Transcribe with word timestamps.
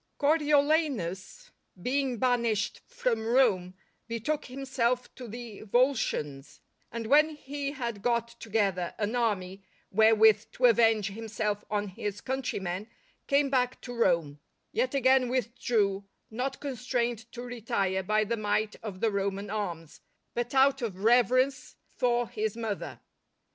_Coriolanus 0.17 1.51
being 1.79 2.17
banished 2.17 2.81
from 2.87 3.23
Rome 3.23 3.75
betook 4.07 4.45
himself 4.45 5.13
to 5.13 5.27
the 5.27 5.59
Volscians, 5.61 6.59
and 6.91 7.05
when 7.05 7.35
he 7.35 7.73
had 7.73 8.01
got 8.01 8.29
together 8.39 8.95
an 8.97 9.15
army 9.15 9.61
wherewith 9.91 10.45
to 10.53 10.65
avenge 10.65 11.09
himself 11.11 11.63
on 11.69 11.89
his 11.89 12.19
countrymen, 12.19 12.87
came 13.27 13.51
back 13.51 13.79
to 13.81 13.93
Rome; 13.93 14.39
yet, 14.71 14.95
again 14.95 15.29
withdrew, 15.29 16.03
not 16.31 16.59
constrained 16.59 17.31
to 17.33 17.43
retire 17.43 18.01
by 18.01 18.23
the 18.23 18.37
might 18.37 18.77
of 18.81 19.01
the 19.01 19.11
Roman 19.11 19.51
arms, 19.51 20.01
but 20.33 20.55
out 20.55 20.81
of 20.81 21.03
reverence 21.03 21.75
for 21.95 22.27
his 22.27 22.57
mother. 22.57 23.01